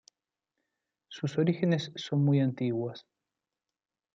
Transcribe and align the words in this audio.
Sus 1.09 1.37
orígenes 1.37 1.91
son 1.93 2.25
muy 2.25 2.39
antiguas. 2.39 3.05